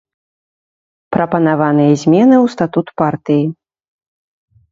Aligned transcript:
Прапанаваныя 1.15 1.93
змены 2.03 2.37
ў 2.39 2.47
статут 2.55 2.87
партыі. 3.01 3.45